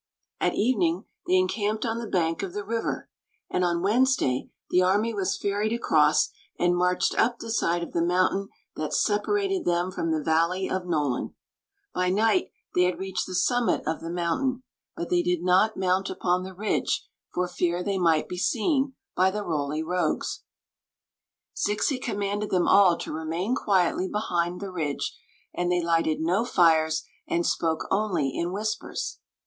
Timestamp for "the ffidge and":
24.61-25.71